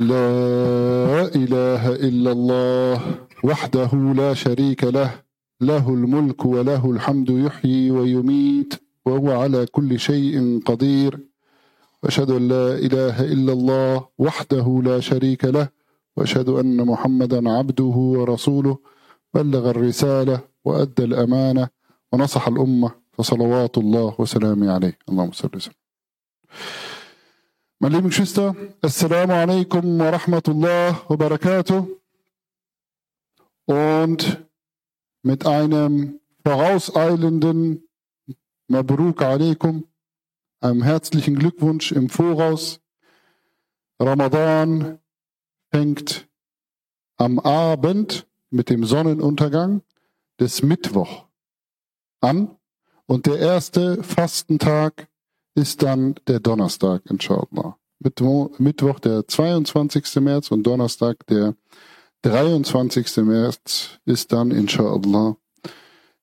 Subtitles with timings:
[0.00, 3.00] لا إله إلا الله
[3.44, 5.10] وحده لا شريك له
[5.60, 8.74] له الملك وله الحمد يحيي ويميت
[9.06, 11.18] وهو على كل شيء قدير.
[12.02, 15.68] واشهد أن لا إله إلا الله وحده لا شريك له
[16.16, 18.78] وأشهد أن محمدا عبده ورسوله.
[19.34, 21.68] بلغ الرسالة وأدى الأمانة
[22.12, 24.98] ونصح الأمة فصلوات الله وسلامه عليه.
[25.08, 25.74] اللهم صل وسلم.
[27.78, 31.86] Meine lieben Geschwister, Assalamu alaikum wa rahmatullah wa barakatuh.
[33.66, 34.46] Und
[35.22, 37.86] mit einem vorauseilenden
[38.68, 39.86] Mabruk alaikum,
[40.60, 42.80] einem herzlichen Glückwunsch im Voraus.
[44.00, 44.98] Ramadan
[45.70, 46.26] fängt
[47.18, 49.82] am Abend mit dem Sonnenuntergang
[50.40, 51.26] des Mittwoch
[52.22, 52.56] an
[53.04, 55.10] und der erste Fastentag
[55.56, 57.76] ist dann der Donnerstag, inshallah.
[57.98, 60.16] Mittwoch der 22.
[60.16, 61.56] März und Donnerstag der
[62.22, 63.16] 23.
[63.24, 65.36] März ist dann, inshallah,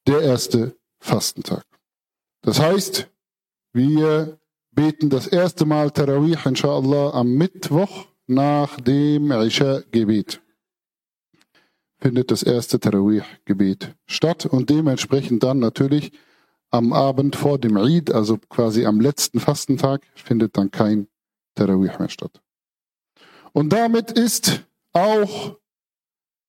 [0.07, 1.65] der erste Fastentag.
[2.41, 3.09] Das heißt,
[3.73, 4.39] wir
[4.71, 10.41] beten das erste Mal Tarawih, inshallah, am Mittwoch nach dem Isha-Gebet.
[11.99, 16.11] Findet das erste Tarawih-Gebet statt und dementsprechend dann natürlich
[16.73, 21.07] am Abend vor dem Eid, also quasi am letzten Fastentag, findet dann kein
[21.53, 22.41] Tarawih mehr statt.
[23.51, 25.55] Und damit ist auch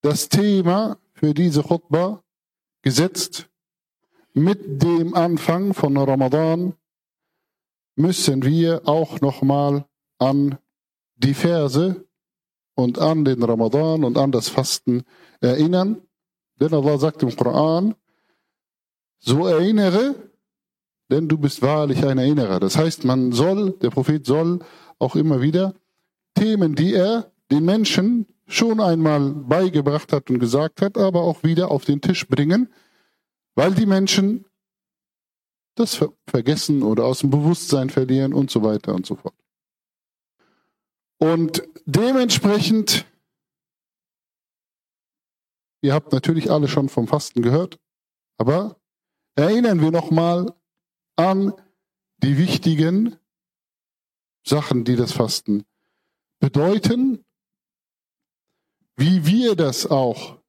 [0.00, 2.22] das Thema für diese Khutbah
[2.80, 3.50] gesetzt.
[4.32, 6.74] Mit dem Anfang von Ramadan
[7.94, 9.84] müssen wir auch nochmal
[10.18, 10.58] an
[11.16, 12.02] die Verse
[12.74, 15.04] und an den Ramadan und an das Fasten
[15.40, 16.00] erinnern.
[16.60, 17.94] Denn Allah sagt im Koran,
[19.24, 20.14] so erinnere,
[21.10, 22.60] denn du bist wahrlich ein Erinnerer.
[22.60, 24.60] Das heißt, man soll, der Prophet soll
[24.98, 25.74] auch immer wieder
[26.34, 31.70] Themen, die er den Menschen schon einmal beigebracht hat und gesagt hat, aber auch wieder
[31.70, 32.72] auf den Tisch bringen,
[33.54, 34.44] weil die Menschen
[35.76, 39.34] das vergessen oder aus dem Bewusstsein verlieren und so weiter und so fort.
[41.18, 43.06] Und dementsprechend,
[45.80, 47.78] ihr habt natürlich alle schon vom Fasten gehört,
[48.36, 48.76] aber
[49.35, 50.53] erinnern wir nochmal
[51.15, 51.53] an
[52.17, 53.15] die wichtigen
[54.45, 55.65] Sachen, die das Fasten
[56.39, 57.23] bedeuten,
[58.95, 60.39] wie wir das auch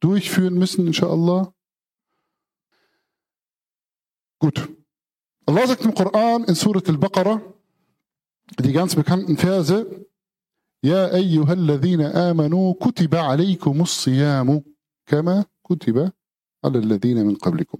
[0.00, 1.54] durchführen müssen, inshallah.
[4.38, 4.68] Gut.
[5.46, 7.40] Allah sagt im Koran in Surat al-Baqarah,
[8.58, 9.86] die ganz bekannten Verse,
[10.84, 14.62] يا أيها الذين آمنوا كتب عليكم الصيام
[15.06, 16.12] كما كتب
[16.64, 17.78] على الذين من قبلكم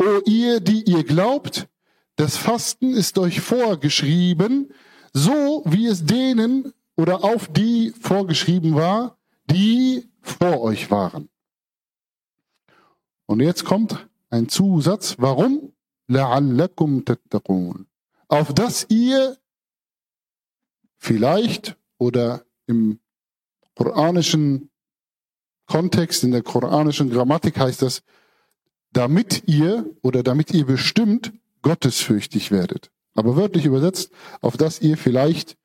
[0.00, 1.68] O ihr, die ihr glaubt,
[2.16, 4.72] das Fasten ist euch vorgeschrieben,
[5.12, 9.18] so wie es denen oder auf die vorgeschrieben war,
[9.50, 11.28] die vor euch waren.
[13.26, 15.16] Und jetzt kommt ein Zusatz.
[15.18, 15.72] Warum?
[16.08, 17.86] La'allakum tattaqun.
[18.28, 19.38] Auf dass ihr
[20.98, 23.00] vielleicht oder im
[23.74, 24.70] koranischen
[25.66, 28.02] Kontext, in der koranischen Grammatik heißt das,
[28.96, 31.32] damit ihr oder damit ihr bestimmt
[31.62, 32.90] gottesfürchtig werdet.
[33.14, 35.56] Aber wörtlich übersetzt, auf dass ihr vielleicht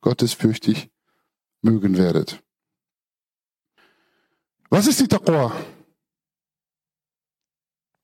[0.00, 0.90] gottesfürchtig
[1.62, 2.42] mögen werdet.
[4.68, 5.54] Was ist die Taqwa?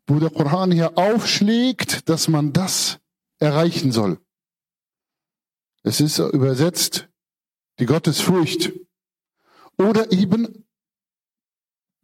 [0.06, 2.98] Wo der Koran hier aufschlägt, dass man das
[3.38, 4.18] erreichen soll.
[5.82, 7.08] Es ist übersetzt
[7.78, 8.72] die Gottesfurcht.
[9.76, 10.66] Oder eben,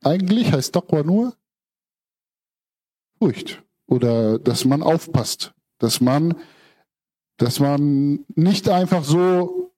[0.02, 1.36] eigentlich heißt Taqwa nur
[3.18, 6.34] Furcht oder dass man aufpasst, dass man,
[7.36, 9.72] dass man nicht einfach so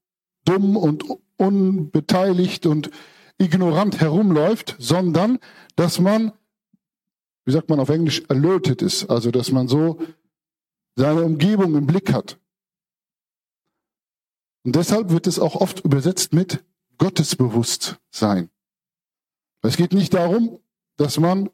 [0.44, 1.04] dumm und
[1.36, 2.90] unbeteiligt und
[3.38, 5.38] ignorant herumläuft, sondern
[5.74, 6.32] dass man,
[7.44, 9.98] wie sagt man auf Englisch, alerted ist, also dass man so
[10.94, 12.38] seine Umgebung im Blick hat.
[14.64, 16.64] Und deshalb wird es auch oft übersetzt mit
[16.98, 18.50] Gottesbewusstsein.
[19.62, 20.58] Es geht nicht darum,
[20.96, 21.50] dass man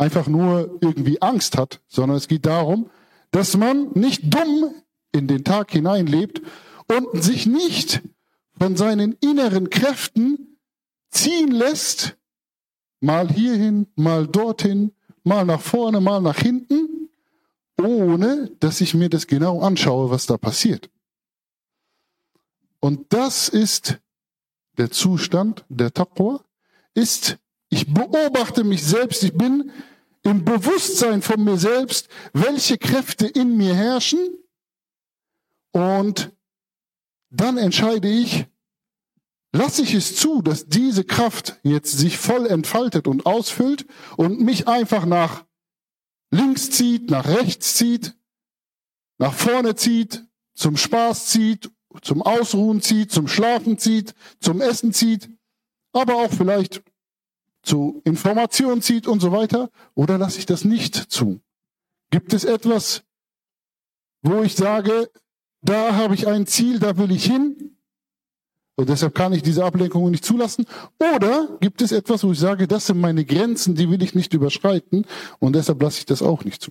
[0.00, 2.90] einfach nur irgendwie Angst hat, sondern es geht darum,
[3.32, 4.74] dass man nicht dumm
[5.12, 6.40] in den Tag hineinlebt
[6.88, 8.00] und sich nicht
[8.58, 10.58] von seinen inneren Kräften
[11.10, 12.16] ziehen lässt,
[13.00, 14.92] mal hierhin, mal dorthin,
[15.22, 17.10] mal nach vorne, mal nach hinten,
[17.78, 20.90] ohne dass ich mir das genau anschaue, was da passiert.
[22.80, 23.98] Und das ist
[24.78, 26.42] der Zustand der Taqwa,
[26.94, 27.36] ist,
[27.68, 29.70] ich beobachte mich selbst, ich bin
[30.22, 34.18] im Bewusstsein von mir selbst, welche Kräfte in mir herrschen.
[35.72, 36.32] Und
[37.30, 38.46] dann entscheide ich,
[39.52, 43.86] lasse ich es zu, dass diese Kraft jetzt sich voll entfaltet und ausfüllt
[44.16, 45.44] und mich einfach nach
[46.30, 48.14] links zieht, nach rechts zieht,
[49.18, 50.24] nach vorne zieht,
[50.54, 51.70] zum Spaß zieht,
[52.02, 55.28] zum Ausruhen zieht, zum Schlafen zieht, zum Essen zieht,
[55.92, 56.82] aber auch vielleicht
[57.62, 59.70] zu Informationen zieht und so weiter?
[59.94, 61.40] Oder lasse ich das nicht zu?
[62.10, 63.04] Gibt es etwas,
[64.22, 65.10] wo ich sage,
[65.62, 67.76] da habe ich ein Ziel, da will ich hin?
[68.76, 70.64] Und deshalb kann ich diese Ablenkungen nicht zulassen.
[70.98, 74.32] Oder gibt es etwas, wo ich sage, das sind meine Grenzen, die will ich nicht
[74.32, 75.04] überschreiten
[75.38, 76.70] und deshalb lasse ich das auch nicht zu.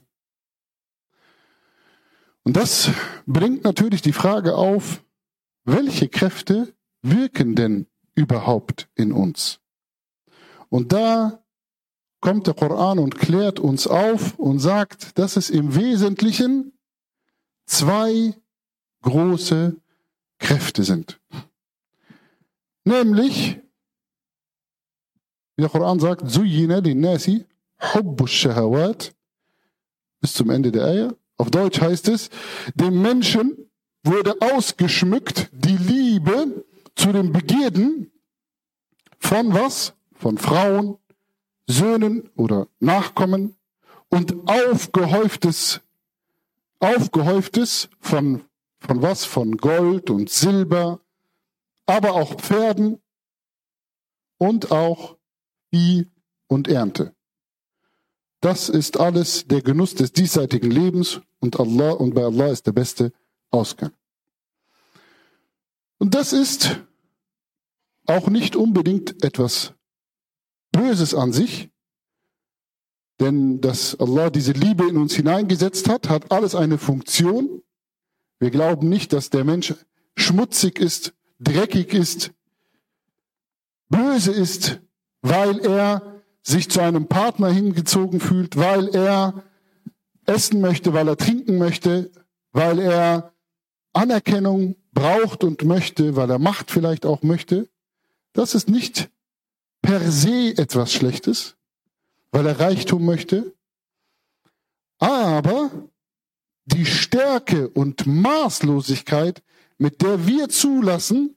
[2.43, 2.89] Und das
[3.27, 5.03] bringt natürlich die Frage auf,
[5.65, 7.85] welche Kräfte wirken denn
[8.15, 9.59] überhaupt in uns?
[10.69, 11.43] Und da
[12.21, 16.73] kommt der Koran und klärt uns auf und sagt, dass es im Wesentlichen
[17.65, 18.35] zwei
[19.01, 19.75] große
[20.37, 21.19] Kräfte sind.
[22.83, 23.59] Nämlich,
[25.55, 26.23] wie der Koran sagt,
[28.25, 29.15] shahawat
[30.21, 31.15] bis zum Ende der Eier.
[31.37, 32.29] Auf Deutsch heißt es,
[32.75, 33.69] dem Menschen
[34.03, 38.11] wurde ausgeschmückt die Liebe zu den Begierden
[39.19, 39.93] von was?
[40.19, 40.97] Von Frauen,
[41.65, 43.55] Söhnen oder Nachkommen
[44.09, 45.79] und aufgehäuftes,
[46.79, 48.43] aufgehäuftes von,
[48.79, 49.23] von was?
[49.23, 50.99] Von Gold und Silber,
[51.85, 53.01] aber auch Pferden
[54.37, 55.15] und auch
[55.71, 56.07] Vieh
[56.47, 57.15] und Ernte.
[58.41, 62.73] Das ist alles der Genuss des diesseitigen Lebens und Allah und bei Allah ist der
[62.73, 63.13] beste
[63.51, 63.93] Ausgang.
[65.97, 66.81] Und das ist
[68.05, 69.73] auch nicht unbedingt etwas
[70.71, 71.69] Böses an sich,
[73.19, 77.61] denn dass Allah diese Liebe in uns hineingesetzt hat, hat alles eine Funktion.
[78.39, 79.73] Wir glauben nicht, dass der Mensch
[80.15, 82.31] schmutzig ist dreckig ist,
[83.89, 84.81] böse ist,
[85.21, 89.43] weil er sich zu einem Partner hingezogen fühlt, weil er
[90.25, 92.11] essen möchte, weil er trinken möchte,
[92.51, 93.33] weil er
[93.93, 97.69] Anerkennung braucht und möchte, weil er Macht vielleicht auch möchte.
[98.33, 99.09] Das ist nicht
[99.81, 101.55] per se etwas Schlechtes,
[102.31, 103.53] weil er Reichtum möchte.
[104.99, 105.71] Aber
[106.65, 109.41] die Stärke und Maßlosigkeit
[109.79, 111.35] mit der wir zulassen,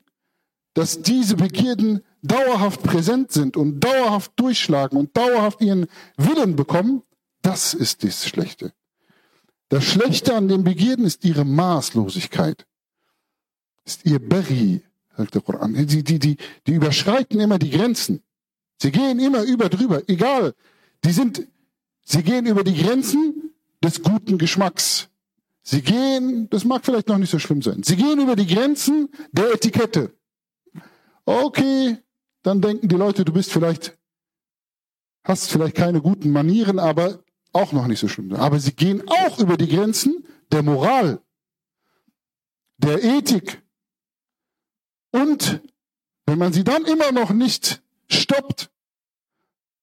[0.75, 5.87] dass diese Begierden dauerhaft präsent sind und dauerhaft durchschlagen und dauerhaft ihren
[6.17, 7.03] Willen bekommen,
[7.41, 8.73] das ist das Schlechte.
[9.69, 12.67] Das Schlechte an den Begierden ist ihre Maßlosigkeit,
[13.85, 14.83] ist ihr Berry,
[15.17, 15.75] sagt der Koran.
[15.75, 16.37] Die, die, die,
[16.67, 18.23] die überschreiten immer die Grenzen.
[18.83, 20.55] Sie gehen immer über drüber, egal.
[21.05, 21.47] Die sind,
[22.03, 25.09] sie gehen über die Grenzen des guten Geschmacks.
[25.63, 29.09] Sie gehen, das mag vielleicht noch nicht so schlimm sein, sie gehen über die Grenzen
[29.31, 30.13] der Etikette.
[31.25, 31.99] Okay,
[32.43, 33.97] dann denken die Leute, du bist vielleicht,
[35.23, 38.35] hast vielleicht keine guten Manieren, aber auch noch nicht so schlimm.
[38.35, 41.23] Aber sie gehen auch über die Grenzen der Moral,
[42.79, 43.63] der Ethik.
[45.13, 45.61] Und
[46.27, 48.72] wenn man sie dann immer noch nicht stoppt,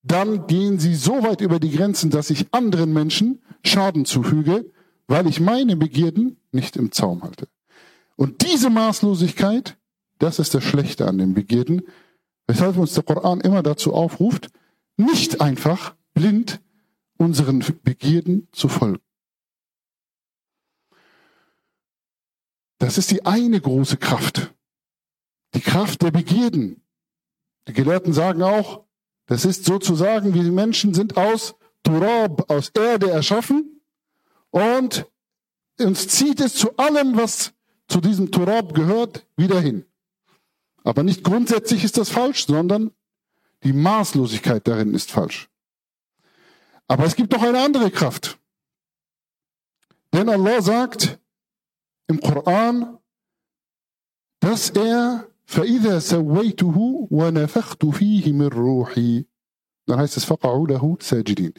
[0.01, 4.71] dann gehen sie so weit über die Grenzen, dass ich anderen Menschen Schaden zufüge,
[5.07, 7.47] weil ich meine Begierden nicht im Zaum halte.
[8.15, 9.77] Und diese Maßlosigkeit,
[10.19, 11.83] das ist das Schlechte an den Begierden,
[12.47, 14.49] weshalb uns der Koran immer dazu aufruft,
[14.97, 16.61] nicht einfach blind
[17.17, 19.03] unseren Begierden zu folgen.
[22.79, 24.53] Das ist die eine große Kraft.
[25.53, 26.81] Die Kraft der Begierden.
[27.67, 28.85] Die Gelehrten sagen auch,
[29.29, 33.79] das ist sozusagen, wie die Menschen sind aus Turab, aus Erde erschaffen
[34.49, 35.05] und
[35.79, 37.53] uns zieht es zu allem, was
[37.87, 39.85] zu diesem Turab gehört, wieder hin.
[40.83, 42.91] Aber nicht grundsätzlich ist das falsch, sondern
[43.63, 45.47] die Maßlosigkeit darin ist falsch.
[46.87, 48.39] Aber es gibt noch eine andere Kraft.
[50.11, 51.19] Denn Allah sagt
[52.07, 52.97] im Koran,
[54.39, 59.24] dass er فَإِذَا سَوَّيْتُهُ وَنَفَخْتُ فِيهِ مِنْ رُوحِي
[59.86, 61.52] Dann heißt es فَقَعُوا لَهُ سَاجِدِينَ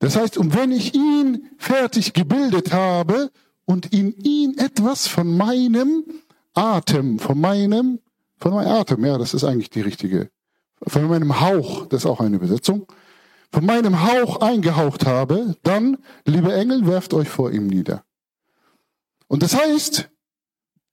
[0.00, 3.30] das heißt, und wenn ich ihn fertig gebildet habe
[3.64, 6.04] und in ihn etwas von meinem
[6.54, 8.00] Atem, von meinem,
[8.38, 10.30] von meinem Atem, ja, das ist eigentlich die richtige,
[10.86, 12.86] von meinem Hauch, das ist auch eine Übersetzung,
[13.50, 18.04] von meinem Hauch eingehaucht habe, dann, liebe Engel, werft euch vor ihm nieder.
[19.26, 20.08] Und das heißt,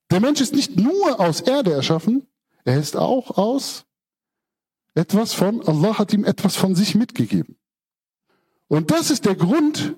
[0.09, 2.27] der Mensch ist nicht nur aus Erde erschaffen,
[2.64, 3.86] er ist auch aus
[4.94, 7.58] etwas von, Allah hat ihm etwas von sich mitgegeben.
[8.68, 9.96] Und das ist der Grund,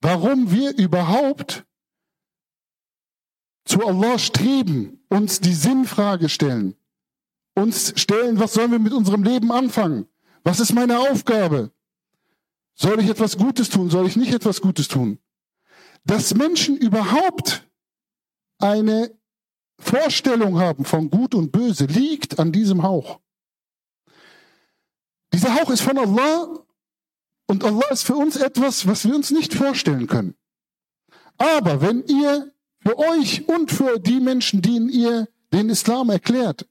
[0.00, 1.64] warum wir überhaupt
[3.64, 6.76] zu Allah streben, uns die Sinnfrage stellen.
[7.56, 10.06] uns stellen, was sollen wir mit unserem Leben anfangen?
[10.44, 11.72] Was ist meine Aufgabe?
[12.74, 13.88] Soll ich etwas Gutes tun?
[13.88, 15.18] Soll ich nicht etwas Gutes tun?
[16.04, 17.66] Dass Menschen überhaupt
[18.58, 19.10] eine
[19.78, 23.20] Vorstellung haben von Gut und Böse, liegt an diesem Hauch.
[25.32, 26.64] Dieser Hauch ist von Allah
[27.46, 30.34] und Allah ist für uns etwas, was wir uns nicht vorstellen können.
[31.38, 36.66] Aber wenn ihr für euch und für die Menschen, denen ihr den Islam erklärt,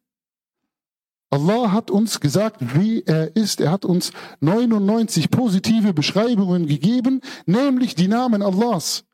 [1.30, 3.60] Allah hat uns gesagt, wie er ist.
[3.60, 9.05] Er hat uns 99 positive Beschreibungen gegeben, nämlich die Namen Allahs.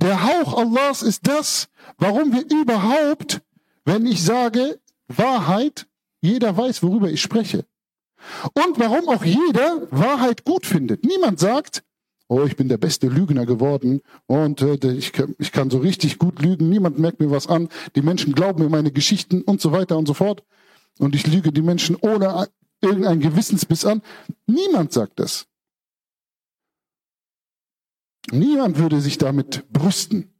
[0.00, 1.68] Der Hauch Allahs ist das,
[1.98, 3.42] warum wir überhaupt,
[3.84, 5.86] wenn ich sage Wahrheit,
[6.20, 7.64] jeder weiß, worüber ich spreche.
[8.54, 11.04] Und warum auch jeder Wahrheit gut findet.
[11.04, 11.82] Niemand sagt,
[12.28, 16.40] oh, ich bin der beste Lügner geworden und äh, ich, ich kann so richtig gut
[16.40, 19.98] lügen, niemand merkt mir was an, die Menschen glauben mir meine Geschichten und so weiter
[19.98, 20.42] und so fort.
[20.98, 22.48] Und ich lüge die Menschen ohne
[22.80, 24.02] irgendein Gewissensbiss an.
[24.46, 25.46] Niemand sagt das.
[28.32, 30.32] Niemand würde sich damit brüsten.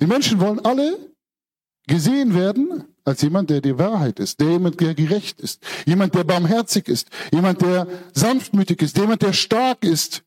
[0.00, 0.98] Die Menschen wollen alle
[1.86, 6.24] gesehen werden als jemand, der die Wahrheit ist, der jemand, der gerecht ist, jemand, der
[6.24, 10.24] barmherzig ist, jemand, der sanftmütig ist, jemand, der stark ist.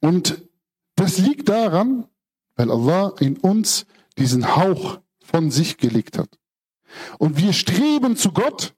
[0.00, 0.42] Und
[0.94, 2.06] das liegt daran,
[2.54, 3.86] weil Allah in uns
[4.18, 6.38] diesen Hauch von sich gelegt hat.
[7.18, 8.74] Und wir streben zu Gott.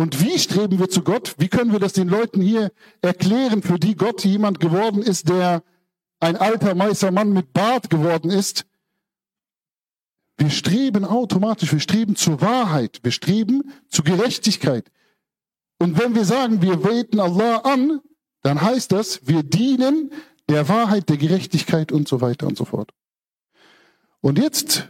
[0.00, 1.34] Und wie streben wir zu Gott?
[1.36, 5.62] Wie können wir das den Leuten hier erklären, für die Gott jemand geworden ist, der
[6.20, 8.64] ein alter weißer Mann mit Bart geworden ist?
[10.38, 14.90] Wir streben automatisch, wir streben zur Wahrheit, wir streben zur Gerechtigkeit.
[15.78, 18.00] Und wenn wir sagen, wir beten Allah an,
[18.40, 20.14] dann heißt das, wir dienen
[20.48, 22.90] der Wahrheit, der Gerechtigkeit und so weiter und so fort.
[24.22, 24.88] Und jetzt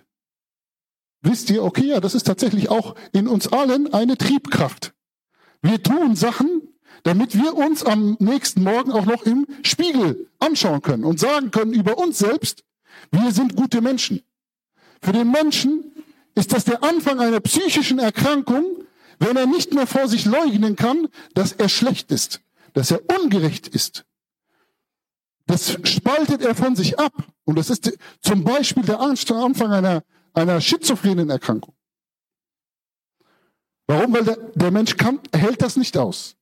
[1.20, 4.94] wisst ihr, okay, ja, das ist tatsächlich auch in uns allen eine Triebkraft.
[5.62, 6.62] Wir tun Sachen,
[7.02, 11.72] damit wir uns am nächsten Morgen auch noch im Spiegel anschauen können und sagen können
[11.72, 12.64] über uns selbst,
[13.10, 14.22] wir sind gute Menschen.
[15.02, 15.92] Für den Menschen
[16.34, 18.64] ist das der Anfang einer psychischen Erkrankung,
[19.18, 22.40] wenn er nicht mehr vor sich leugnen kann, dass er schlecht ist
[22.72, 24.04] dass er ungerecht ist.
[25.46, 27.12] Das spaltet er von sich ab.
[27.44, 31.74] Und das ist zum Beispiel der Anfang einer, einer schizophrenen Erkrankung.
[33.90, 34.12] Warum?
[34.12, 36.36] Weil der, der Mensch kann, hält das nicht aus.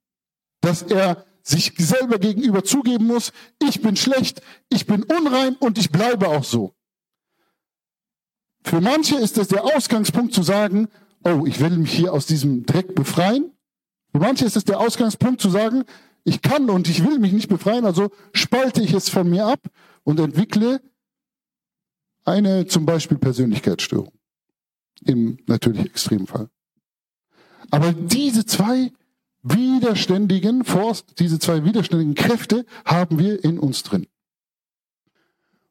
[0.60, 5.90] Dass er sich selber gegenüber zugeben muss, ich bin schlecht, ich bin unrein und ich
[5.90, 6.74] bleibe auch so.
[8.64, 10.88] Für manche ist das der Ausgangspunkt zu sagen,
[11.24, 13.50] oh, ich will mich hier aus diesem Dreck befreien.
[14.12, 15.84] Für manche ist es der Ausgangspunkt zu sagen,
[16.24, 19.60] ich kann und ich will mich nicht befreien, also spalte ich es von mir ab
[20.04, 20.82] und entwickle
[22.26, 24.12] eine zum Beispiel Persönlichkeitsstörung.
[25.06, 26.50] Im natürlich Extremfall.
[27.70, 28.92] Aber diese zwei
[29.42, 34.06] widerständigen Force, diese zwei widerständigen Kräfte haben wir in uns drin.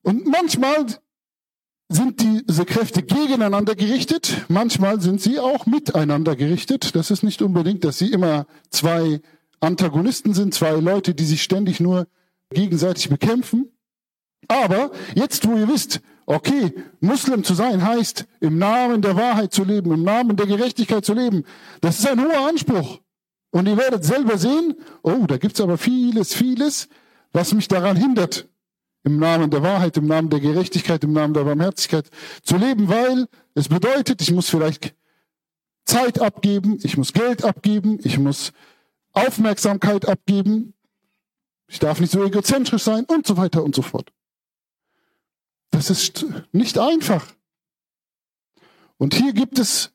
[0.03, 0.85] Und manchmal
[1.89, 6.95] sind diese Kräfte gegeneinander gerichtet, manchmal sind sie auch miteinander gerichtet.
[6.95, 9.21] Das ist nicht unbedingt, dass sie immer zwei
[9.59, 12.07] Antagonisten sind, zwei Leute, die sich ständig nur
[12.51, 13.71] gegenseitig bekämpfen.
[14.47, 19.63] Aber jetzt, wo ihr wisst, okay, Muslim zu sein heißt, im Namen der Wahrheit zu
[19.63, 21.43] leben, im Namen der Gerechtigkeit zu leben,
[21.81, 23.00] das ist ein hoher Anspruch.
[23.50, 26.89] Und ihr werdet selber sehen, oh, da gibt's aber vieles, vieles,
[27.31, 28.48] was mich daran hindert,
[29.03, 32.10] im Namen der Wahrheit, im Namen der Gerechtigkeit, im Namen der Barmherzigkeit
[32.43, 34.93] zu leben, weil es bedeutet, ich muss vielleicht
[35.86, 38.51] Zeit abgeben, ich muss Geld abgeben, ich muss
[39.13, 40.74] Aufmerksamkeit abgeben,
[41.67, 44.12] ich darf nicht so egozentrisch sein und so weiter und so fort.
[45.71, 47.33] Das ist nicht einfach.
[48.97, 49.91] Und hier gibt es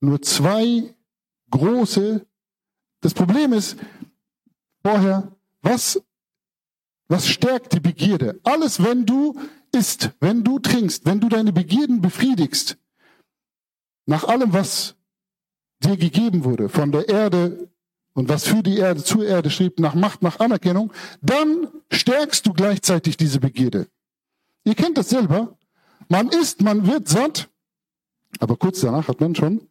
[0.00, 0.94] nur zwei
[1.50, 2.26] große.
[3.00, 3.76] Das Problem ist
[4.82, 6.02] vorher, was,
[7.08, 8.40] was stärkt die Begierde?
[8.44, 9.40] Alles, wenn du
[9.72, 12.76] isst, wenn du trinkst, wenn du deine Begierden befriedigst,
[14.06, 14.96] nach allem, was
[15.80, 17.70] dir gegeben wurde, von der Erde
[18.14, 22.52] und was für die Erde, zur Erde schrieb, nach Macht, nach Anerkennung, dann stärkst du
[22.52, 23.86] gleichzeitig diese Begierde.
[24.68, 25.56] Ihr kennt das selber.
[26.10, 27.48] Man isst, man wird satt,
[28.38, 29.62] aber kurz danach hat man schon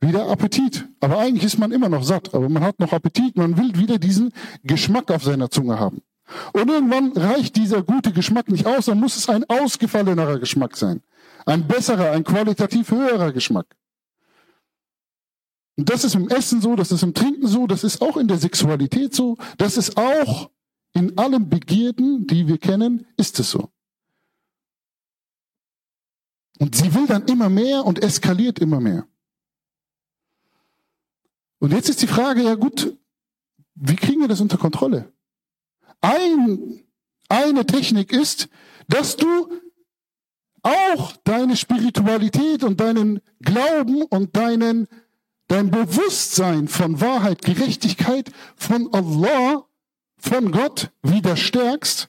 [0.00, 0.88] wieder Appetit.
[1.00, 3.98] Aber eigentlich ist man immer noch satt, aber man hat noch Appetit, man will wieder
[3.98, 4.32] diesen
[4.64, 6.00] Geschmack auf seiner Zunge haben.
[6.54, 11.02] Und irgendwann reicht dieser gute Geschmack nicht aus, dann muss es ein ausgefallenerer Geschmack sein.
[11.44, 13.66] Ein besserer, ein qualitativ höherer Geschmack.
[15.76, 18.28] Und das ist im Essen so, das ist im Trinken so, das ist auch in
[18.28, 20.48] der Sexualität so, das ist auch
[20.94, 23.71] in allen Begierden, die wir kennen, ist es so.
[26.62, 29.08] Und sie will dann immer mehr und eskaliert immer mehr.
[31.58, 32.96] Und jetzt ist die Frage, ja gut,
[33.74, 35.12] wie kriegen wir das unter Kontrolle?
[36.00, 36.84] Ein,
[37.28, 38.48] eine Technik ist,
[38.86, 39.26] dass du
[40.62, 44.86] auch deine Spiritualität und deinen Glauben und deinen,
[45.48, 49.66] dein Bewusstsein von Wahrheit, Gerechtigkeit, von Allah,
[50.16, 52.08] von Gott wieder stärkst.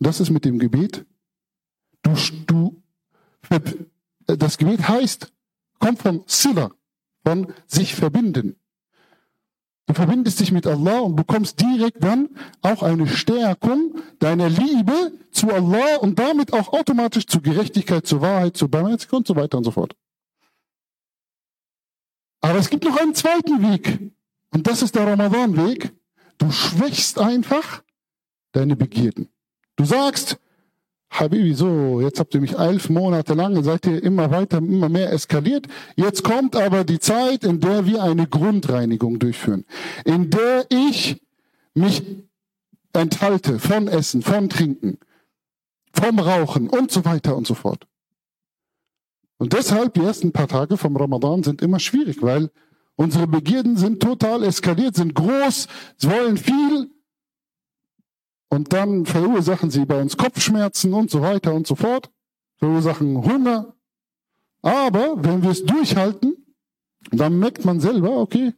[0.00, 1.06] Das ist mit dem Gebet.
[2.02, 2.16] Du,
[2.48, 2.82] du,
[4.26, 5.32] das Gebet heißt,
[5.78, 6.70] kommt von Silla,
[7.24, 8.56] von sich verbinden.
[9.86, 12.28] Du verbindest dich mit Allah und bekommst direkt dann
[12.60, 18.56] auch eine Stärkung deiner Liebe zu Allah und damit auch automatisch zu Gerechtigkeit, zur Wahrheit,
[18.56, 19.96] zur Barmherzigkeit und so weiter und so fort.
[22.40, 24.12] Aber es gibt noch einen zweiten Weg.
[24.50, 25.92] Und das ist der Ramadan-Weg.
[26.36, 27.82] Du schwächst einfach
[28.52, 29.28] deine Begierden.
[29.76, 30.38] Du sagst,
[31.10, 35.12] Habibi, so, jetzt habt ihr mich elf Monate lang, seid ihr immer weiter, immer mehr
[35.12, 35.66] eskaliert.
[35.96, 39.64] Jetzt kommt aber die Zeit, in der wir eine Grundreinigung durchführen,
[40.04, 41.20] in der ich
[41.74, 42.02] mich
[42.92, 44.98] enthalte von Essen, von Trinken,
[45.92, 47.86] vom Rauchen und so weiter und so fort.
[49.38, 52.50] Und deshalb die ersten paar Tage vom Ramadan sind immer schwierig, weil
[52.96, 55.68] unsere Begierden sind total eskaliert, sind groß,
[56.02, 56.90] wollen viel
[58.48, 62.10] und dann verursachen sie bei uns Kopfschmerzen und so weiter und so fort,
[62.56, 63.74] verursachen Hunger.
[64.62, 66.36] Aber wenn wir es durchhalten,
[67.10, 68.54] dann merkt man selber, okay,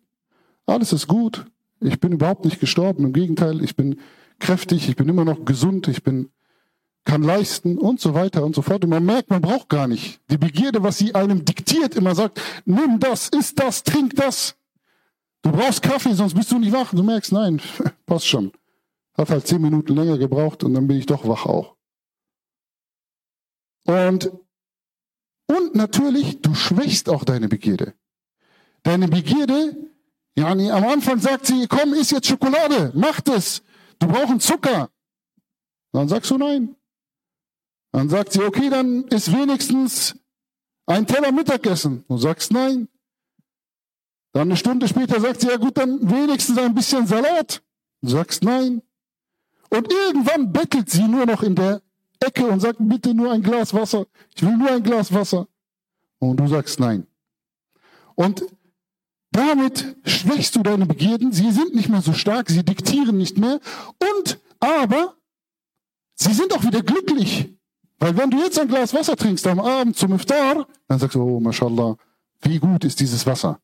[0.67, 1.45] alles ist gut,
[1.81, 3.99] ich bin überhaupt nicht gestorben, im Gegenteil, ich bin
[4.39, 6.31] kräftig, ich bin immer noch gesund, ich bin
[7.05, 8.85] kann leisten und so weiter und so fort.
[8.85, 10.21] Und man merkt, man braucht gar nicht.
[10.31, 14.55] Die Begierde, was sie einem diktiert, immer sagt, nimm das, isst das, trink das.
[15.43, 16.93] Du brauchst Kaffee, sonst bist du nicht wach.
[16.93, 17.61] Du merkst, nein,
[18.07, 18.53] passt schon.
[19.21, 21.77] Hat halt zehn Minuten länger gebraucht und dann bin ich doch wach auch.
[23.85, 24.33] Und,
[25.47, 27.93] und natürlich, du schwächst auch deine Begierde.
[28.83, 29.77] Deine Begierde,
[30.39, 33.63] ja, am Anfang sagt sie, komm, iss jetzt Schokolade, mach das.
[33.99, 34.89] Du brauchst Zucker.
[35.93, 36.75] Dann sagst du nein.
[37.93, 40.17] Dann sagt sie, okay, dann ist wenigstens
[40.87, 42.07] ein Teller Mittagessen.
[42.09, 42.89] Du sagst nein.
[44.33, 47.63] Dann eine Stunde später sagt sie, ja gut, dann wenigstens ein bisschen Salat.
[48.01, 48.81] Du sagst nein.
[49.71, 51.81] Und irgendwann bettelt sie nur noch in der
[52.21, 54.07] Ecke und sagt, bitte nur ein Glas Wasser.
[54.35, 55.49] Ich will nur ein Glas Wasser.
[56.19, 57.07] Und du sagst nein.
[58.15, 58.45] Und
[59.33, 61.33] damit schwächst du deine Begierden.
[61.33, 63.61] Sie sind nicht mehr so stark, sie diktieren nicht mehr.
[63.99, 65.15] Und aber
[66.15, 67.55] sie sind auch wieder glücklich.
[67.99, 71.23] Weil wenn du jetzt ein Glas Wasser trinkst am Abend zum Iftar, dann sagst du,
[71.23, 71.97] oh, mashallah,
[72.43, 73.61] wie gut ist dieses Wasser.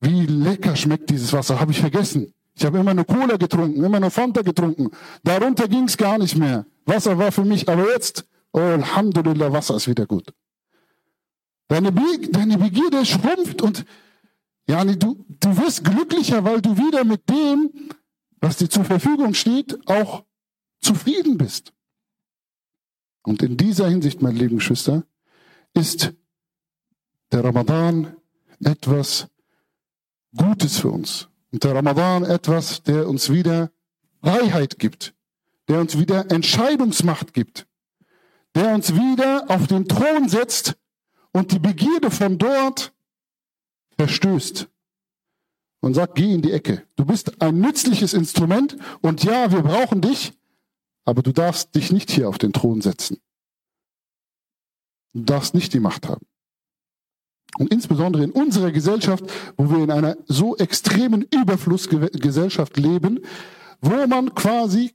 [0.00, 2.34] Wie lecker schmeckt dieses Wasser, habe ich vergessen.
[2.54, 4.90] Ich habe immer eine Cola getrunken, immer eine Fanta getrunken.
[5.22, 6.66] Darunter ging es gar nicht mehr.
[6.84, 10.32] Wasser war für mich, aber jetzt, oh, Alhamdulillah, Wasser ist wieder gut.
[11.68, 13.84] Deine, Be deine Begierde schrumpft und
[14.68, 17.70] ja, du, du wirst glücklicher, weil du wieder mit dem,
[18.40, 20.24] was dir zur Verfügung steht, auch
[20.80, 21.72] zufrieden bist.
[23.22, 25.04] Und in dieser Hinsicht, meine lieben Geschwister,
[25.74, 26.12] ist
[27.30, 28.16] der Ramadan
[28.60, 29.28] etwas
[30.36, 31.28] Gutes für uns.
[31.52, 33.70] Und der Ramadan etwas, der uns wieder
[34.22, 35.14] Freiheit gibt,
[35.68, 37.66] der uns wieder Entscheidungsmacht gibt,
[38.54, 40.76] der uns wieder auf den Thron setzt
[41.32, 42.92] und die Begierde von dort
[43.98, 44.68] verstößt
[45.80, 46.86] und sagt, geh in die Ecke.
[46.96, 50.32] Du bist ein nützliches Instrument und ja, wir brauchen dich,
[51.04, 53.18] aber du darfst dich nicht hier auf den Thron setzen.
[55.12, 56.24] Du darfst nicht die Macht haben.
[57.58, 59.24] Und insbesondere in unserer Gesellschaft,
[59.56, 63.20] wo wir in einer so extremen Überflussgesellschaft leben,
[63.80, 64.92] wo man quasi,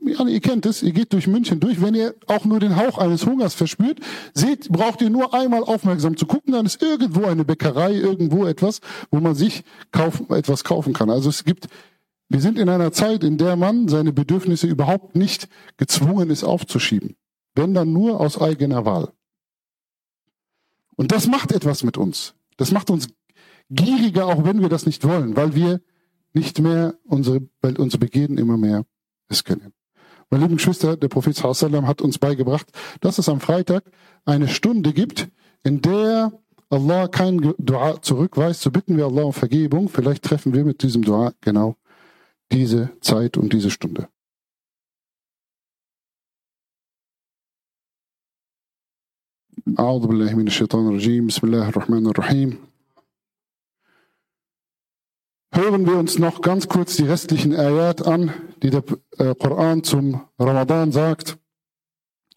[0.00, 2.98] ja, ihr kennt es, ihr geht durch München durch, wenn ihr auch nur den Hauch
[2.98, 3.98] eines Hungers verspürt,
[4.34, 8.80] seht, braucht ihr nur einmal aufmerksam zu gucken, dann ist irgendwo eine Bäckerei, irgendwo etwas,
[9.10, 11.10] wo man sich kaufen, etwas kaufen kann.
[11.10, 11.66] Also es gibt
[12.28, 17.16] wir sind in einer Zeit, in der man seine Bedürfnisse überhaupt nicht gezwungen ist aufzuschieben.
[17.54, 19.12] Wenn dann nur aus eigener Wahl.
[20.96, 22.34] Und das macht etwas mit uns.
[22.56, 23.08] Das macht uns
[23.70, 25.80] gieriger, auch wenn wir das nicht wollen, weil wir
[26.32, 28.84] nicht mehr unsere, weil unsere Begehen immer mehr
[29.28, 29.72] es können.
[30.30, 32.66] Meine lieben Geschwister, der Prophet Sallam hat uns beigebracht,
[33.00, 33.84] dass es am Freitag
[34.24, 35.28] eine Stunde gibt,
[35.62, 36.32] in der
[36.68, 38.60] Allah kein Dua zurückweist.
[38.60, 39.88] So bitten wir Allah um Vergebung.
[39.88, 41.76] Vielleicht treffen wir mit diesem Dua genau
[42.50, 44.08] diese Zeit und diese Stunde.
[49.79, 52.57] أعوذ بالله من الشيطان الرجيم بسم الله الرحمن الرحيم
[55.53, 58.31] Hören wir uns noch ganz kurz die restlichen Ayat an,
[58.63, 58.83] die der
[59.17, 61.37] äh, Koran zum Ramadan sagt.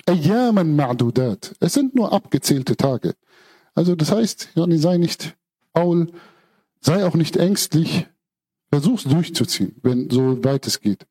[0.06, 1.54] Ayyaman ma'dudat.
[1.60, 3.14] Es sind nur abgezählte Tage.
[3.74, 5.36] Also das heißt, sei nicht
[5.72, 6.10] faul,
[6.80, 8.06] sei auch nicht ängstlich,
[8.70, 11.06] versuch's durchzuziehen, wenn so weit es geht.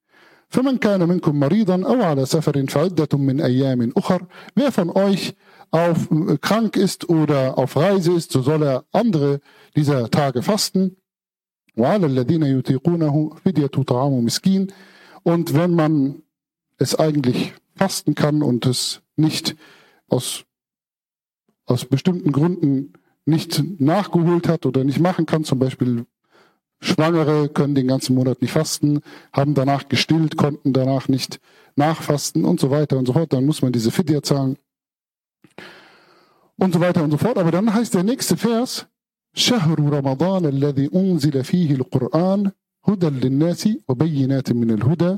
[0.54, 5.34] فمن كان منكم مريضا أو على سفر فعدة من أيام أخر Wer von euch
[5.70, 9.40] auf, äh, krank ist oder auf Reise ist, so soll er andere
[9.76, 10.96] dieser Tage fasten.
[15.22, 16.22] Und wenn man
[16.78, 19.57] es eigentlich fasten kann und es nicht
[20.09, 20.44] aus,
[21.66, 22.94] aus bestimmten Gründen
[23.26, 26.07] nicht nachgeholt hat oder nicht machen kann, zum Beispiel
[26.81, 29.00] Schwangere können den ganzen Monat nicht fasten,
[29.33, 31.40] haben danach gestillt, konnten danach nicht
[31.76, 34.57] nachfasten und so weiter und so fort, dann muss man diese Fidya zahlen.
[36.58, 37.38] und so weiter und so fort.
[37.38, 38.88] Aber dann heißt der nächste Vers,
[39.36, 42.52] شهر رمضان الذي أنزل فيه القرآن
[42.86, 45.17] هدى للناس وبينات من الهدى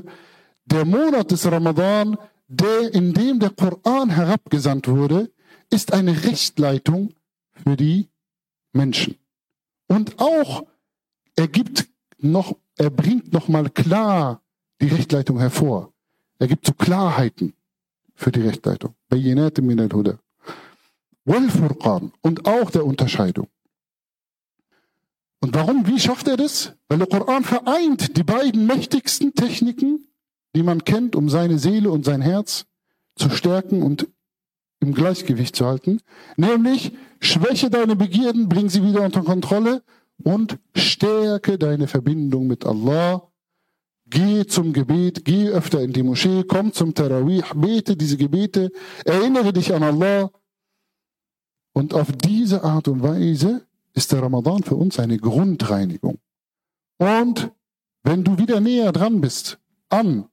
[0.68, 2.16] Der Monat des Ramadan,
[2.48, 5.30] der, in dem der Koran herabgesandt wurde,
[5.70, 7.14] ist eine Rechtleitung
[7.52, 8.08] für die
[8.72, 9.14] Menschen.
[9.86, 10.64] Und auch
[11.36, 14.42] er gibt noch, er bringt nochmal klar
[14.80, 15.92] die Rechtleitung hervor.
[16.40, 17.52] Er gibt so Klarheiten
[18.15, 18.95] für die Rechtleitung.
[22.21, 23.47] Und auch der Unterscheidung.
[25.39, 25.87] Und warum?
[25.87, 26.73] Wie schafft er das?
[26.87, 30.07] Weil der Koran vereint die beiden mächtigsten Techniken,
[30.55, 32.65] die man kennt, um seine Seele und sein Herz
[33.15, 34.07] zu stärken und
[34.79, 36.01] im Gleichgewicht zu halten.
[36.37, 39.83] Nämlich, schwäche deine Begierden, bring sie wieder unter Kontrolle
[40.23, 43.30] und stärke deine Verbindung mit Allah.
[44.11, 48.71] Geh zum Gebet, geh öfter in die Moschee, komm zum Tarawih, bete diese Gebete,
[49.05, 50.31] erinnere dich an Allah.
[51.73, 56.19] Und auf diese Art und Weise ist der Ramadan für uns eine Grundreinigung.
[56.97, 57.51] Und
[58.03, 60.27] wenn du wieder näher dran bist an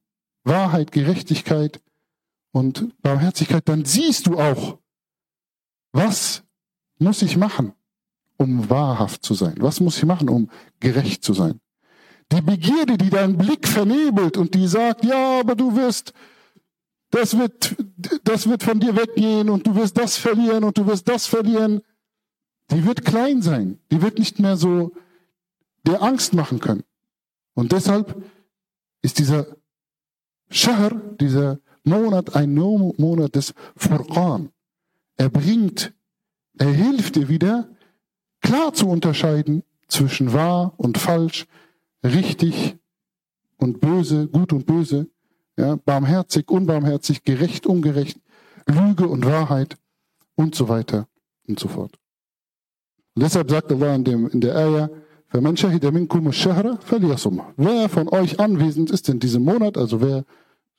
[0.45, 1.81] Wahrheit, Gerechtigkeit
[2.51, 4.79] und Barmherzigkeit, dann siehst du auch,
[5.93, 6.43] was
[6.99, 7.73] muss ich machen?
[8.38, 9.57] um wahrhaft zu sein?
[9.59, 11.61] Was muss ich machen, um gerecht zu sein?
[12.33, 16.12] Die Begierde, die deinen Blick vernebelt und die sagt, ja, aber du wirst,
[17.11, 17.77] das wird,
[18.25, 21.81] das wird von dir weggehen und du wirst das verlieren und du wirst das verlieren,
[22.71, 23.79] die wird klein sein.
[23.91, 24.93] Die wird nicht mehr so
[25.87, 26.85] dir Angst machen können.
[27.55, 28.23] Und deshalb
[29.01, 29.47] ist dieser
[30.51, 34.51] Shahr, dieser Monat ein Monat des Furqan.
[35.17, 35.95] Er bringt,
[36.59, 37.71] er hilft dir wieder,
[38.41, 41.47] klar zu unterscheiden zwischen wahr und falsch,
[42.04, 42.76] richtig
[43.56, 45.08] und böse, gut und böse,
[45.56, 48.20] ja, barmherzig, unbarmherzig, gerecht, ungerecht,
[48.66, 49.76] Lüge und Wahrheit
[50.37, 51.08] und so weiter
[51.46, 51.98] und so fort.
[53.14, 54.90] Und deshalb sagt Allah in, dem, in der Ayah,
[57.56, 60.24] wer von euch anwesend ist in diesem Monat, also wer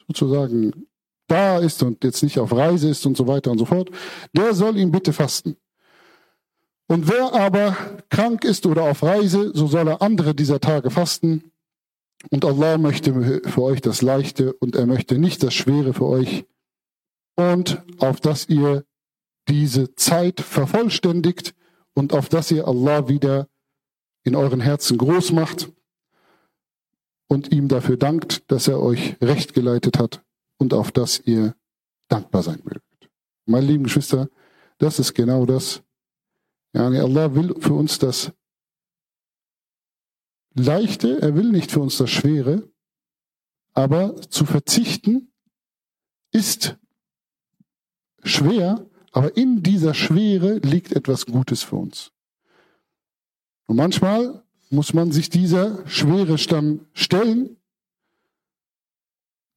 [0.07, 0.87] sozusagen
[1.27, 3.91] da ist und jetzt nicht auf Reise ist und so weiter und so fort,
[4.33, 5.55] der soll ihn bitte fasten.
[6.89, 7.77] Und wer aber
[8.09, 11.51] krank ist oder auf Reise, so soll er andere dieser Tage fasten.
[12.31, 16.45] Und Allah möchte für euch das Leichte und er möchte nicht das Schwere für euch.
[17.35, 18.85] Und auf dass ihr
[19.47, 21.53] diese Zeit vervollständigt
[21.93, 23.47] und auf dass ihr Allah wieder
[24.23, 25.71] in euren Herzen groß macht
[27.27, 30.23] und ihm dafür dankt, dass er euch recht geleitet hat
[30.57, 31.55] und auf dass ihr
[32.07, 33.11] dankbar sein mögt.
[33.45, 34.27] Meine lieben Geschwister,
[34.79, 35.83] das ist genau das,
[36.73, 38.31] Yani Allah will für uns das
[40.53, 42.69] Leichte, er will nicht für uns das Schwere,
[43.73, 45.31] aber zu verzichten
[46.31, 46.77] ist
[48.23, 52.11] schwer, aber in dieser Schwere liegt etwas Gutes für uns.
[53.67, 57.57] Und manchmal muss man sich dieser Schwere dann stellen.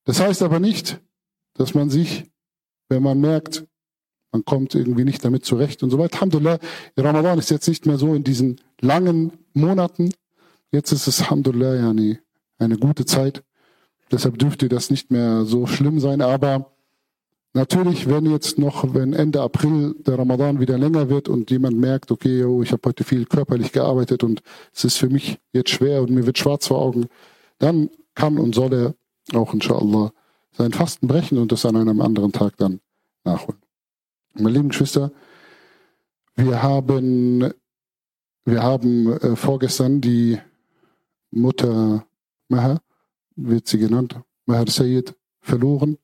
[0.04, 1.00] Das heißt aber nicht,
[1.54, 2.30] dass man sich,
[2.88, 3.66] wenn man merkt,
[4.32, 6.14] man kommt irgendwie nicht damit zurecht und so weiter.
[6.14, 6.58] Alhamdulillah,
[6.96, 10.12] Ramadan ist jetzt nicht mehr so in diesen langen Monaten.
[10.70, 12.18] Jetzt ist es, Alhamdulillah, ja, eine,
[12.58, 13.44] eine gute Zeit.
[14.10, 16.22] Deshalb dürfte das nicht mehr so schlimm sein.
[16.22, 16.72] Aber
[17.52, 22.10] natürlich, wenn jetzt noch, wenn Ende April der Ramadan wieder länger wird und jemand merkt,
[22.10, 24.42] okay, oh, ich habe heute viel körperlich gearbeitet und
[24.72, 27.06] es ist für mich jetzt schwer und mir wird schwarz vor Augen,
[27.58, 30.12] dann kann und soll er auch inshallah
[30.52, 32.80] sein Fasten brechen und das an einem anderen Tag dann
[33.24, 33.60] nachholen.
[34.34, 35.12] Meine lieben Geschwister,
[36.34, 37.52] wir haben,
[38.44, 40.38] wir haben äh, vorgestern die
[41.30, 42.06] Mutter
[42.48, 42.80] Maher,
[43.36, 45.98] wird sie genannt, Maher Sayyid, verloren.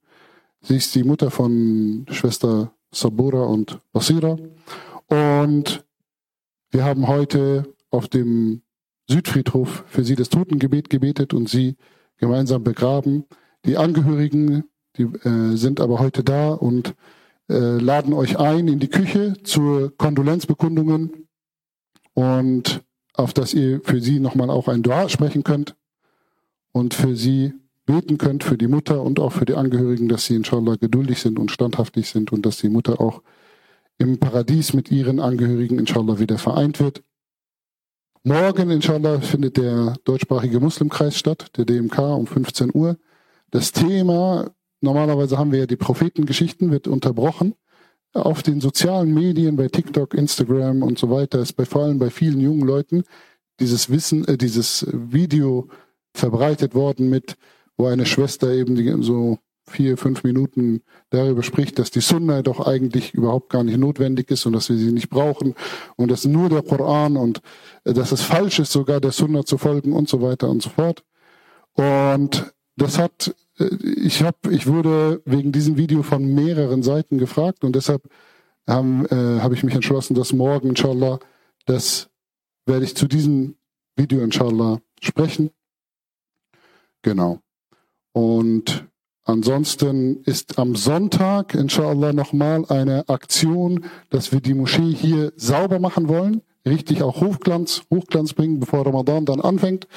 [0.60, 4.36] Sie ist die Mutter von Schwester Sabura und Basira.
[5.06, 5.84] Und
[6.70, 8.62] wir haben heute auf dem
[9.08, 11.76] Südfriedhof für sie das Totengebet gebetet und sie
[12.18, 13.24] gemeinsam begraben.
[13.64, 14.64] Die Angehörigen
[14.98, 16.94] Die äh, sind aber heute da und
[17.48, 21.28] äh, laden euch ein in die Küche zur Kondolenzbekundungen
[22.14, 22.82] und
[23.14, 25.74] auf dass ihr für sie nochmal auch ein Dua sprechen könnt
[26.72, 27.52] und für sie
[27.86, 31.38] beten könnt, für die Mutter und auch für die Angehörigen, dass sie inshallah geduldig sind
[31.38, 33.22] und standhaftig sind und dass die Mutter auch
[33.96, 37.02] im Paradies mit ihren Angehörigen inshallah wieder vereint wird.
[38.24, 42.98] Morgen inshallah findet der deutschsprachige Muslimkreis statt, der DMK um 15 Uhr.
[43.50, 47.54] Das Thema, normalerweise haben wir ja die Prophetengeschichten, wird unterbrochen.
[48.14, 52.10] Auf den sozialen Medien, bei TikTok, Instagram und so weiter, ist bei vor allem bei
[52.10, 53.04] vielen jungen Leuten
[53.60, 55.68] dieses Wissen, äh, dieses Video
[56.14, 57.36] verbreitet worden mit,
[57.76, 59.38] wo eine Schwester eben so
[59.68, 64.46] vier, fünf Minuten darüber spricht, dass die Sunna doch eigentlich überhaupt gar nicht notwendig ist
[64.46, 65.54] und dass wir sie nicht brauchen
[65.96, 67.40] und dass nur der Koran und
[67.84, 70.70] äh, dass es falsch ist, sogar der Sunna zu folgen und so weiter und so
[70.70, 71.04] fort.
[71.74, 77.74] Und das hat, ich habe, ich wurde wegen diesem Video von mehreren Seiten gefragt und
[77.74, 78.02] deshalb
[78.68, 81.18] habe äh, hab ich mich entschlossen, dass morgen, inshallah,
[81.66, 82.08] das
[82.66, 83.56] werde ich zu diesem
[83.96, 85.50] Video, inshallah, sprechen.
[87.02, 87.40] Genau.
[88.12, 88.86] Und
[89.24, 96.08] ansonsten ist am Sonntag, inshallah, nochmal eine Aktion, dass wir die Moschee hier sauber machen
[96.08, 96.42] wollen.
[96.66, 99.88] Richtig auch Hochglanz, Hochglanz bringen, bevor Ramadan dann anfängt.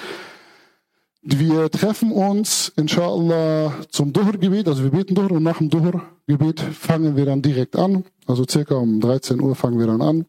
[1.23, 7.15] Wir treffen uns, inshallah, zum Duhur-Gebet, also wir beten Duhur und nach dem Duhur-Gebet fangen
[7.15, 8.03] wir dann direkt an.
[8.25, 10.25] Also circa um 13 Uhr fangen wir dann an.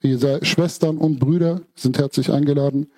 [0.00, 2.88] Ihr seid Schwestern und Brüder sind herzlich eingeladen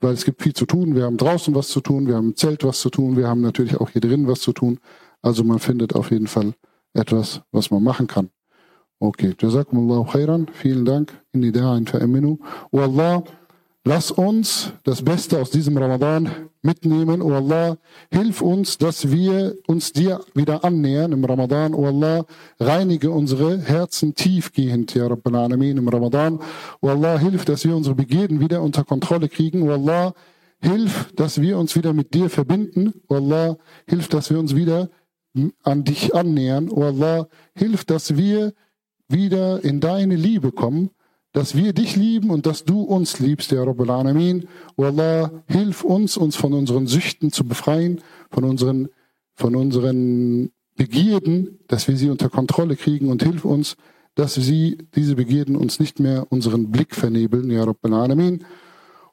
[0.00, 0.94] weil es gibt viel zu tun.
[0.94, 3.40] Wir haben draußen was zu tun, wir haben im Zelt was zu tun, wir haben
[3.40, 4.78] natürlich auch hier drin was zu tun.
[5.22, 6.54] Also man findet auf jeden Fall
[6.92, 8.30] etwas, was man machen kann.
[8.98, 10.46] Okay, Jazakumullahu khairan.
[10.52, 11.12] Vielen Dank.
[11.32, 12.38] Inni da'in fa'aminu.
[12.70, 13.24] Wallah,
[13.84, 16.30] Lass uns das Beste aus diesem Ramadan
[16.62, 17.20] mitnehmen.
[17.20, 17.78] O Allah,
[18.12, 21.74] hilf uns, dass wir uns dir wieder annähern im Ramadan.
[21.74, 22.24] O Allah,
[22.60, 26.38] reinige unsere Herzen tiefgehend, ja Rabbil Alamin, im Ramadan.
[26.80, 29.62] O Allah, hilf, dass wir unsere Begierden wieder unter Kontrolle kriegen.
[29.62, 30.14] O Allah,
[30.60, 32.94] hilf, dass wir uns wieder mit dir verbinden.
[33.08, 33.56] O Allah,
[33.88, 34.90] hilf, dass wir uns wieder
[35.64, 36.70] an dich annähern.
[36.70, 38.52] O Allah, hilf, dass wir
[39.08, 40.90] wieder in deine Liebe kommen
[41.32, 44.48] dass wir dich lieben und dass du uns liebst, ya Rabbal Alamin.
[44.76, 48.88] O Allah, hilf uns, uns von unseren Süchten zu befreien, von unseren,
[49.34, 53.76] von unseren Begierden, dass wir sie unter Kontrolle kriegen und hilf uns,
[54.14, 58.44] dass sie, diese Begierden uns nicht mehr unseren Blick vernebeln, ya Rabbal Alamin.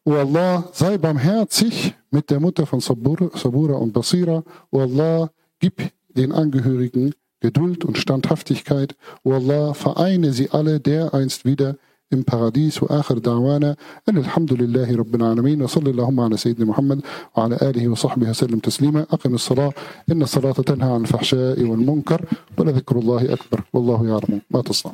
[0.04, 4.44] O Allah, sei barmherzig mit der Mutter von Sabura, Sabura und Basira.
[4.72, 8.96] O Allah, gib den Angehörigen Geduld und Standhaftigkeit.
[9.24, 11.78] O Allah, vereine sie alle dereinst wieder
[12.12, 13.76] im Paradies وآخر دعوانا
[14.10, 17.02] أن الحمد لله رب العالمين وصلى اللهم على سيدنا محمد
[17.38, 19.06] وعلى آله وصحبه وسلم تسليما.
[19.12, 19.74] أقم الصلاة
[20.12, 22.26] إن الصلاة تنهى عن الفحشاء والمنكر
[22.58, 23.62] ولذكر الله أكبر.
[23.74, 24.94] والله يعلم ما تصنع